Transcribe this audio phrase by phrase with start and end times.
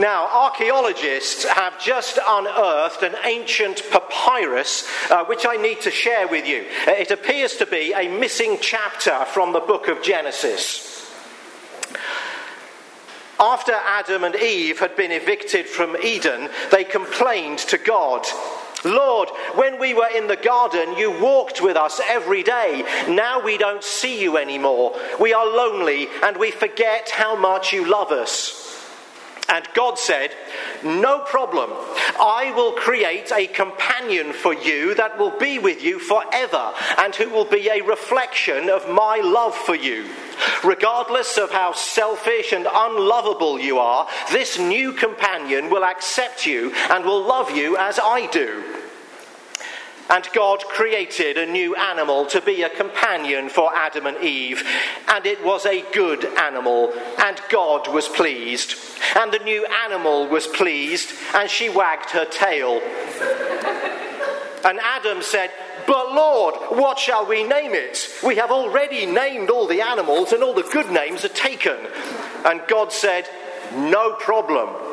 [0.00, 6.46] Now, archaeologists have just unearthed an ancient papyrus uh, which I need to share with
[6.46, 6.64] you.
[6.88, 11.12] Uh, it appears to be a missing chapter from the book of Genesis.
[13.38, 18.26] After Adam and Eve had been evicted from Eden, they complained to God.
[18.86, 22.84] Lord, when we were in the garden, you walked with us every day.
[23.06, 24.98] Now we don't see you anymore.
[25.20, 28.59] We are lonely and we forget how much you love us.
[29.50, 30.30] And God said,
[30.84, 31.70] No problem.
[32.20, 37.28] I will create a companion for you that will be with you forever and who
[37.30, 40.08] will be a reflection of my love for you.
[40.64, 47.04] Regardless of how selfish and unlovable you are, this new companion will accept you and
[47.04, 48.79] will love you as I do.
[50.10, 54.64] And God created a new animal to be a companion for Adam and Eve.
[55.06, 56.92] And it was a good animal.
[57.22, 58.74] And God was pleased.
[59.16, 61.12] And the new animal was pleased.
[61.32, 62.80] And she wagged her tail.
[64.64, 65.52] And Adam said,
[65.86, 68.08] But Lord, what shall we name it?
[68.24, 71.76] We have already named all the animals, and all the good names are taken.
[72.44, 73.28] And God said,
[73.74, 74.89] No problem.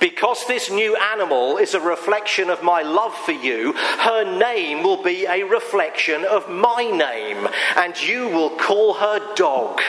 [0.00, 5.02] Because this new animal is a reflection of my love for you, her name will
[5.02, 9.80] be a reflection of my name, and you will call her Dog.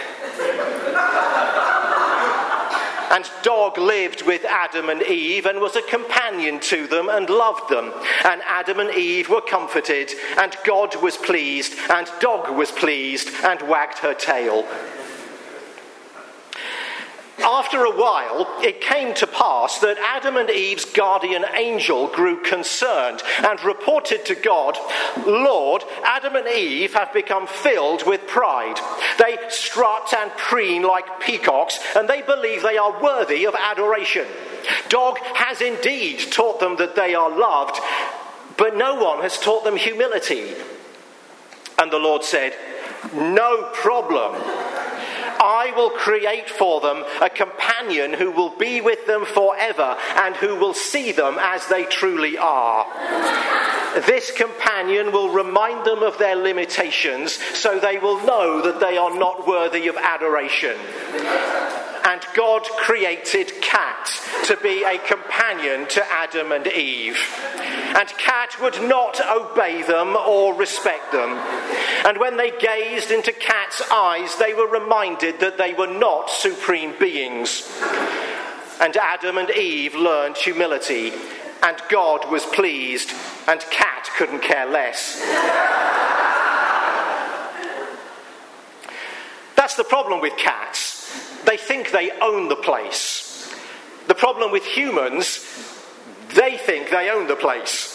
[3.10, 7.70] And Dog lived with Adam and Eve and was a companion to them and loved
[7.70, 7.94] them.
[8.26, 13.62] And Adam and Eve were comforted, and God was pleased, and Dog was pleased, and
[13.62, 14.68] wagged her tail
[17.48, 23.24] after a while, it came to pass that Adam and Eve's guardian angel grew concerned
[23.38, 24.78] and reported to God,
[25.26, 28.78] Lord, Adam and Eve have become filled with pride.
[29.18, 34.28] They strut and preen like peacocks, and they believe they are worthy of adoration.
[34.90, 37.80] Dog has indeed taught them that they are loved,
[38.58, 40.54] but no one has taught them humility.
[41.80, 42.54] And the Lord said,
[43.14, 44.67] No problem.
[45.40, 50.56] I will create for them a companion who will be with them forever and who
[50.56, 52.86] will see them as they truly are.
[54.06, 59.18] This companion will remind them of their limitations so they will know that they are
[59.18, 60.78] not worthy of adoration.
[62.06, 64.10] And God created Cat
[64.46, 67.18] to be a companion to Adam and Eve.
[67.98, 71.32] And Cat would not obey them or respect them.
[72.06, 76.94] And when they gazed into Cat's eyes, they were reminded that they were not supreme
[77.00, 77.68] beings.
[78.80, 81.12] And Adam and Eve learned humility,
[81.64, 83.12] and God was pleased,
[83.48, 85.20] and Cat couldn't care less.
[89.56, 90.98] That's the problem with cats
[91.48, 93.50] they think they own the place.
[94.08, 95.40] The problem with humans,
[96.36, 97.87] they think they own the place.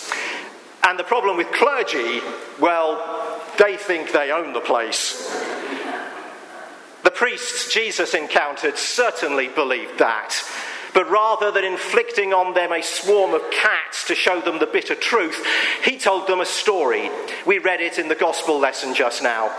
[0.84, 2.20] And the problem with clergy,
[2.60, 5.31] well, they think they own the place.
[7.04, 10.34] The priests Jesus encountered certainly believed that.
[10.94, 14.94] But rather than inflicting on them a swarm of cats to show them the bitter
[14.94, 15.44] truth,
[15.84, 17.10] he told them a story.
[17.47, 19.50] We read it in the gospel lesson just now.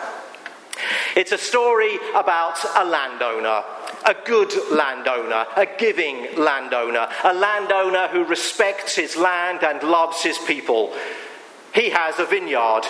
[1.15, 3.63] It's a story about a landowner,
[4.05, 10.39] a good landowner, a giving landowner, a landowner who respects his land and loves his
[10.39, 10.95] people.
[11.73, 12.83] He has a vineyard,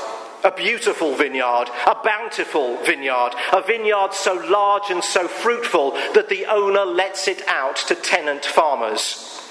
[0.43, 6.45] a beautiful vineyard, a bountiful vineyard, a vineyard so large and so fruitful that the
[6.45, 9.42] owner lets it out to tenant farmers.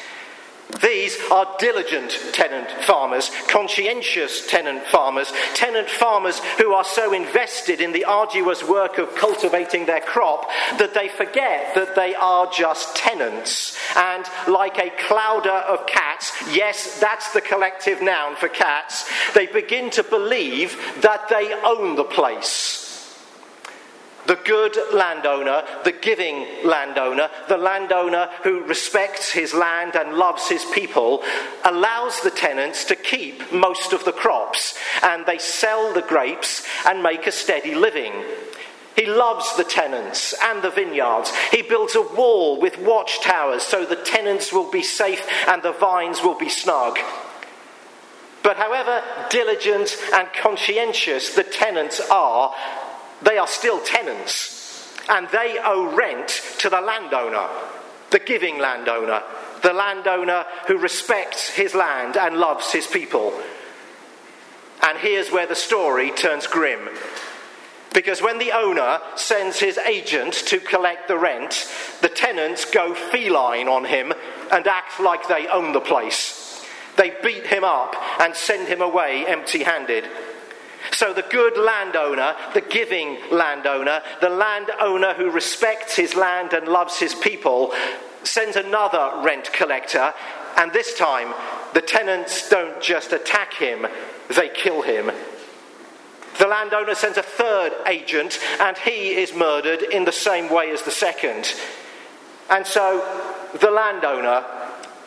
[0.80, 7.92] These are diligent tenant farmers, conscientious tenant farmers, tenant farmers who are so invested in
[7.92, 13.76] the arduous work of cultivating their crop that they forget that they are just tenants.
[13.96, 19.90] And like a clowder of cats, yes, that's the collective noun for cats, they begin
[19.90, 22.81] to believe that they own the place
[24.26, 30.64] the good landowner, the giving landowner, the landowner who respects his land and loves his
[30.66, 31.22] people,
[31.64, 37.02] allows the tenants to keep most of the crops and they sell the grapes and
[37.02, 38.12] make a steady living.
[38.94, 41.32] He loves the tenants and the vineyards.
[41.50, 46.22] He builds a wall with watchtowers so the tenants will be safe and the vines
[46.22, 46.98] will be snug.
[48.42, 52.54] But however diligent and conscientious the tenants are,
[53.22, 57.48] they are still tenants and they owe rent to the landowner,
[58.10, 59.22] the giving landowner,
[59.62, 63.32] the landowner who respects his land and loves his people.
[64.82, 66.88] And here's where the story turns grim.
[67.94, 71.70] Because when the owner sends his agent to collect the rent,
[72.00, 74.12] the tenants go feline on him
[74.50, 76.64] and act like they own the place.
[76.96, 80.08] They beat him up and send him away empty handed.
[80.90, 86.98] So the good landowner, the giving landowner, the landowner who respects his land and loves
[86.98, 87.72] his people,
[88.24, 90.12] sends another rent collector,
[90.56, 91.32] and this time
[91.74, 93.86] the tenants don't just attack him,
[94.36, 95.10] they kill him.
[96.38, 100.82] The landowner sends a third agent, and he is murdered in the same way as
[100.82, 101.54] the second.
[102.50, 103.00] And so
[103.60, 104.44] the landowner,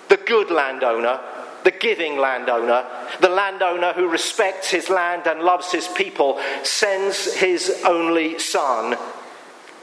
[0.10, 1.20] the good landowner,
[1.66, 2.86] the giving landowner,
[3.20, 8.96] the landowner who respects his land and loves his people, sends his only son.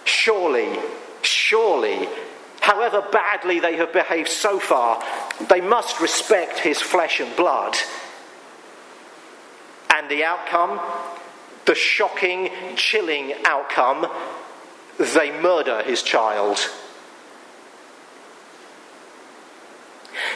[0.04, 0.78] Surely,
[1.22, 2.08] surely,
[2.60, 5.02] however badly they have behaved so far,
[5.50, 7.76] they must respect his flesh and blood.
[9.92, 10.80] And the outcome,
[11.66, 14.06] the shocking, chilling outcome,
[14.98, 16.58] they murder his child.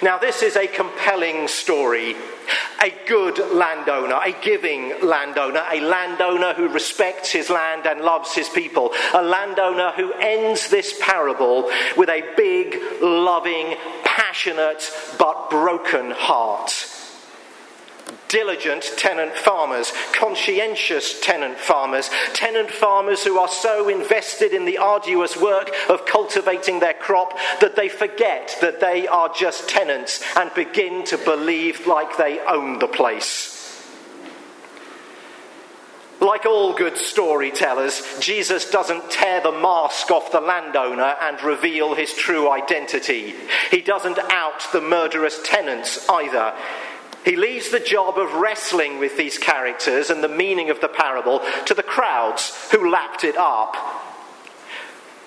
[0.02, 2.16] Now, this is a compelling story.
[2.82, 8.48] A good landowner, a giving landowner, a landowner who respects his land and loves his
[8.48, 16.95] people, a landowner who ends this parable with a big, loving, passionate, but broken heart
[18.28, 25.36] diligent tenant farmers, conscientious tenant farmers, tenant farmers who are so invested in the arduous
[25.36, 31.04] work of cultivating their crop that they forget that they are just tenants and begin
[31.04, 33.56] to believe like they own the place.
[36.20, 42.12] Like all good storytellers, Jesus doesn't tear the mask off the landowner and reveal his
[42.14, 43.34] true identity.
[43.70, 46.54] He doesn't out the murderous tenants either.
[47.26, 51.42] He leaves the job of wrestling with these characters and the meaning of the parable
[51.64, 53.74] to the crowds who lapped it up.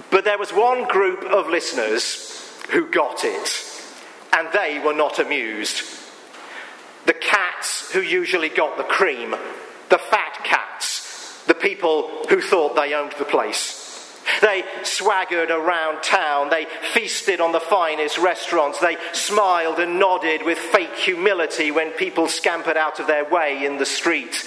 [0.09, 3.49] But there was one group of listeners who got it,
[4.31, 5.83] and they were not amused.
[7.05, 9.31] The cats who usually got the cream,
[9.89, 13.78] the fat cats, the people who thought they owned the place.
[14.41, 16.49] They swaggered around town.
[16.49, 18.79] They feasted on the finest restaurants.
[18.79, 23.77] They smiled and nodded with fake humility when people scampered out of their way in
[23.77, 24.43] the street.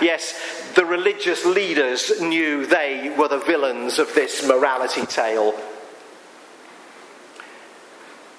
[0.00, 5.52] Yes, the religious leaders knew they were the villains of this morality tale.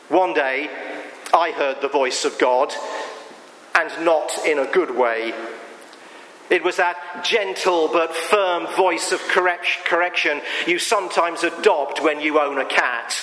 [0.10, 0.70] One day,
[1.34, 2.74] I heard the voice of God,
[3.74, 5.34] and not in a good way.
[6.52, 12.58] It was that gentle but firm voice of correction you sometimes adopt when you own
[12.58, 13.16] a cat.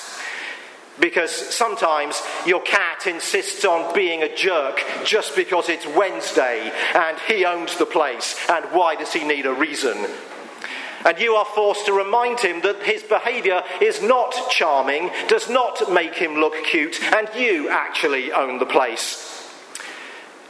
[0.98, 7.44] Because sometimes your cat insists on being a jerk just because it's Wednesday and he
[7.44, 10.06] owns the place, and why does he need a reason?
[11.04, 15.92] And you are forced to remind him that his behaviour is not charming, does not
[15.92, 19.37] make him look cute, and you actually own the place.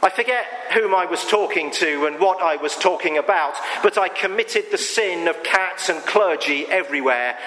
[0.01, 4.07] I forget whom I was talking to and what I was talking about, but I
[4.07, 7.37] committed the sin of cats and clergy everywhere.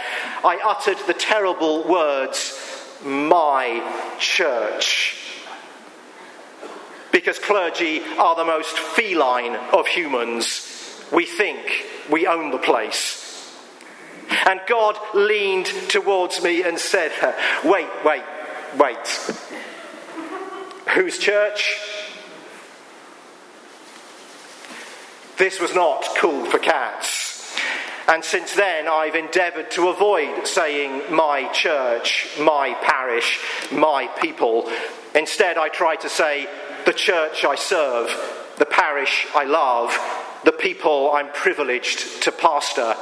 [0.45, 2.59] I uttered the terrible words,
[3.05, 3.83] my
[4.19, 5.17] church.
[7.11, 10.69] Because clergy are the most feline of humans.
[11.11, 11.59] We think
[12.11, 13.19] we own the place.
[14.47, 17.13] And God leaned towards me and said,
[17.65, 18.25] Wait, wait,
[18.77, 19.33] wait.
[20.95, 21.79] Whose church?
[25.43, 27.53] This was not cool for cats.
[28.07, 33.41] And since then, I've endeavoured to avoid saying my church, my parish,
[33.73, 34.71] my people.
[35.17, 36.47] Instead, I try to say
[36.87, 38.09] the church I serve,
[38.59, 39.99] the parish I love,
[40.45, 42.95] the people I'm privileged to pastor.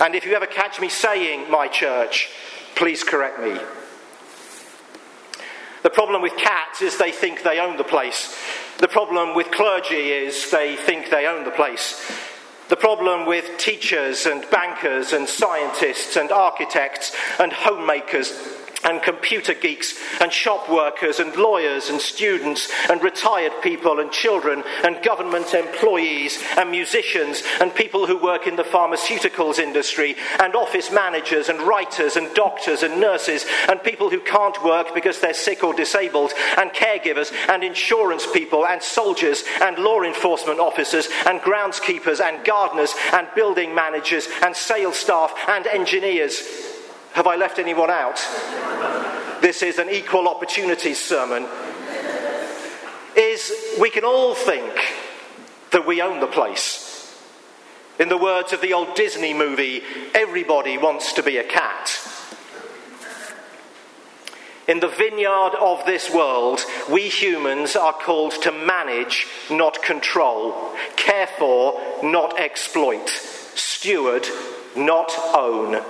[0.00, 2.28] And if you ever catch me saying my church,
[2.74, 3.56] please correct me.
[5.84, 8.36] The problem with cats is they think they own the place.
[8.78, 12.00] The problem with clergy is they think they own the place.
[12.68, 18.32] The problem with teachers and bankers and scientists and architects and homemakers
[18.84, 24.62] and computer geeks and shop workers and lawyers and students and retired people and children
[24.84, 30.90] and government employees and musicians and people who work in the pharmaceuticals industry and office
[30.90, 35.62] managers and writers and doctors and nurses and people who can't work because they're sick
[35.62, 42.20] or disabled and caregivers and insurance people and soldiers and law enforcement officers and groundskeepers
[42.20, 46.71] and gardeners and building managers and sales staff and engineers
[47.14, 48.18] have I left anyone out?
[49.42, 51.46] This is an equal opportunities sermon.
[53.16, 54.72] Is we can all think
[55.72, 56.88] that we own the place.
[57.98, 59.82] In the words of the old Disney movie,
[60.14, 61.90] everybody wants to be a cat.
[64.68, 71.26] In the vineyard of this world, we humans are called to manage, not control, care
[71.38, 74.26] for, not exploit, steward,
[74.76, 75.82] not own.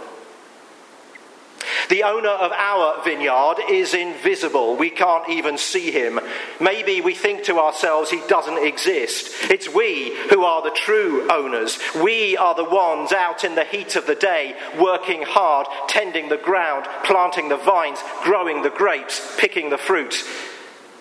[1.92, 4.76] The owner of our vineyard is invisible.
[4.76, 6.20] We can't even see him.
[6.58, 9.50] Maybe we think to ourselves he doesn't exist.
[9.50, 11.78] It's we who are the true owners.
[12.02, 16.38] We are the ones out in the heat of the day, working hard, tending the
[16.38, 20.14] ground, planting the vines, growing the grapes, picking the fruit.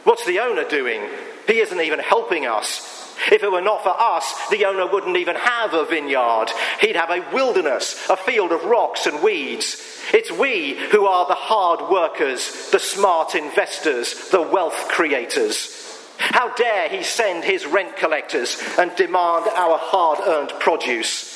[0.03, 1.03] What's the owner doing?
[1.47, 3.00] He isn't even helping us.
[3.29, 6.47] If it were not for us, the owner wouldn't even have a vineyard.
[6.79, 9.81] He'd have a wilderness, a field of rocks and weeds.
[10.13, 15.77] It's we who are the hard workers, the smart investors, the wealth creators.
[16.17, 21.29] How dare he send his rent collectors and demand our hard earned produce?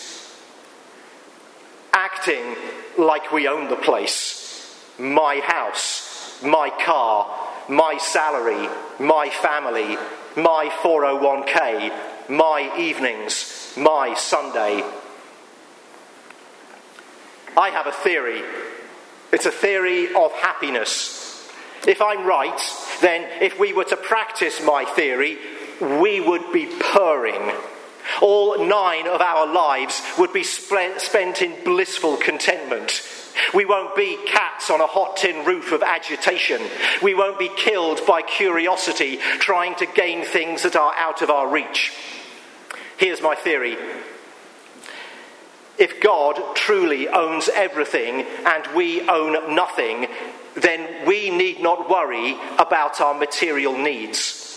[1.91, 2.55] Acting
[2.97, 4.41] like we own the place.
[4.97, 8.69] My house, my car, my salary,
[8.99, 9.97] my family,
[10.35, 14.83] my 401k, my evenings, my Sunday.
[17.57, 18.41] I have a theory.
[19.31, 21.49] It's a theory of happiness.
[21.87, 22.59] If I'm right,
[23.01, 25.37] then if we were to practice my theory,
[25.79, 27.51] we would be purring.
[28.21, 33.01] All nine of our lives would be spent in blissful contentment.
[33.53, 36.61] We won't be cats on a hot tin roof of agitation.
[37.01, 41.47] We won't be killed by curiosity trying to gain things that are out of our
[41.47, 41.93] reach.
[42.97, 43.77] Here's my theory.
[45.77, 50.07] If God truly owns everything and we own nothing,
[50.55, 54.54] then we need not worry about our material needs.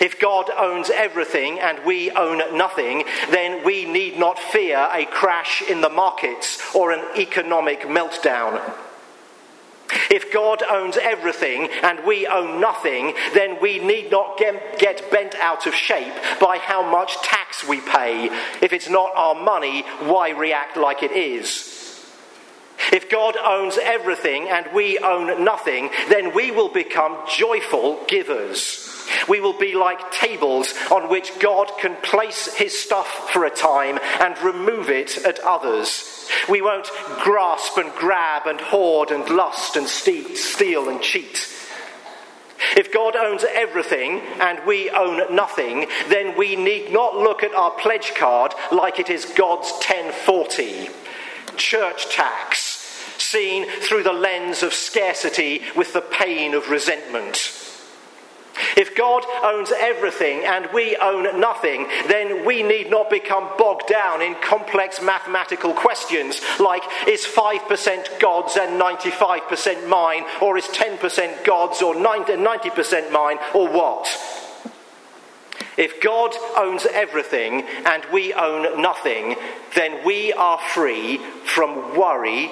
[0.00, 5.62] If God owns everything and we own nothing, then we need not fear a crash
[5.62, 8.60] in the markets or an economic meltdown.
[10.10, 15.66] If God owns everything and we own nothing, then we need not get, bent out
[15.66, 18.26] of shape by how much tax we pay.
[18.60, 21.70] If it's not our money, why react like it is?
[22.92, 28.83] If God owns everything and we own nothing, then we will become joyful givers.
[29.28, 33.98] We will be like tables on which God can place his stuff for a time
[34.20, 36.28] and remove it at others.
[36.48, 41.50] We won't grasp and grab and hoard and lust and steal and cheat.
[42.76, 47.70] If God owns everything and we own nothing, then we need not look at our
[47.72, 50.88] pledge card like it is God's 1040.
[51.56, 52.58] Church tax,
[53.18, 57.36] seen through the lens of scarcity with the pain of resentment.
[58.76, 64.20] If God owns everything and we own nothing, then we need not become bogged down
[64.20, 71.82] in complex mathematical questions like is 5% God's and 95% mine, or is 10% God's
[71.82, 74.08] or 90% mine, or what?
[75.76, 79.36] If God owns everything and we own nothing,
[79.74, 82.50] then we are free from worry,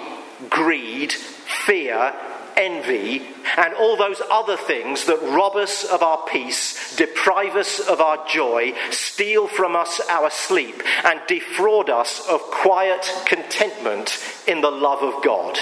[0.51, 2.13] greed, fear,
[2.57, 3.23] envy,
[3.57, 8.27] and all those other things that rob us of our peace, deprive us of our
[8.27, 15.03] joy, steal from us our sleep, and defraud us of quiet contentment in the love
[15.03, 15.59] of God.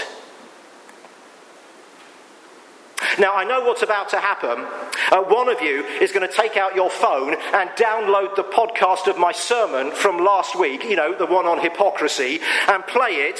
[3.19, 4.67] Now, I know what's about to happen.
[5.11, 9.09] Uh, one of you is going to take out your phone and download the podcast
[9.09, 13.39] of my sermon from last week, you know, the one on hypocrisy, and play it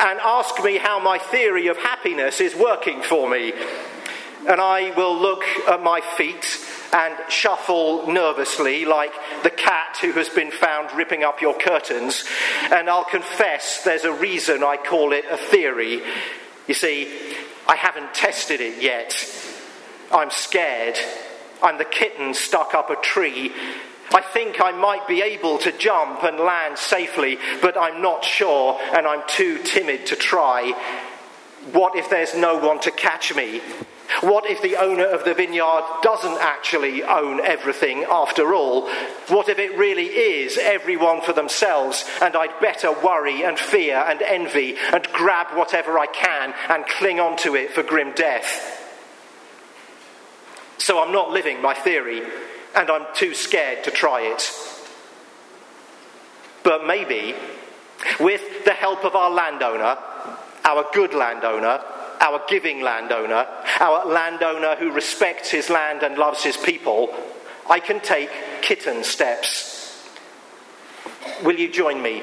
[0.00, 3.52] and ask me how my theory of happiness is working for me.
[4.48, 6.58] And I will look at my feet
[6.92, 12.24] and shuffle nervously like the cat who has been found ripping up your curtains.
[12.72, 16.00] And I'll confess there's a reason I call it a theory.
[16.66, 17.36] You see,
[17.68, 19.14] I haven't tested it yet.
[20.10, 20.98] I'm scared.
[21.62, 23.52] I'm the kitten stuck up a tree.
[24.12, 28.78] I think I might be able to jump and land safely, but I'm not sure
[28.92, 30.72] and I'm too timid to try.
[31.72, 33.60] What if there's no one to catch me?
[34.22, 38.90] What if the owner of the vineyard doesn't actually own everything after all?
[39.28, 44.20] What if it really is everyone for themselves and I'd better worry and fear and
[44.20, 48.76] envy and grab whatever I can and cling on to it for grim death?
[50.78, 52.22] So I'm not living my theory
[52.74, 54.50] and I'm too scared to try it.
[56.62, 57.34] But maybe,
[58.18, 59.96] with the help of our landowner,
[60.64, 61.80] our good landowner,
[62.20, 63.46] our giving landowner,
[63.80, 67.14] our landowner who respects his land and loves his people,
[67.68, 68.30] I can take
[68.62, 70.08] kitten steps.
[71.42, 72.22] Will you join me?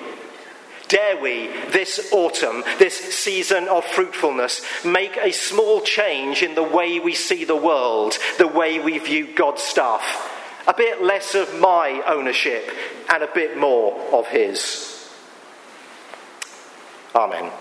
[0.87, 6.99] Dare we, this autumn, this season of fruitfulness, make a small change in the way
[6.99, 10.33] we see the world, the way we view God's stuff?
[10.67, 12.69] A bit less of my ownership
[13.09, 15.09] and a bit more of His.
[17.15, 17.51] Amen.